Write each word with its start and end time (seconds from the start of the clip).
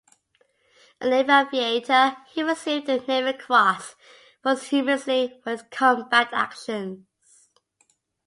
A 0.99 1.07
Naval 1.09 1.31
aviator, 1.45 2.17
he 2.33 2.41
received 2.41 2.87
the 2.87 2.97
Navy 3.01 3.37
Cross 3.37 3.93
posthumously 4.41 5.39
for 5.43 5.51
his 5.51 5.61
combat 5.69 6.29
actions. 6.33 7.51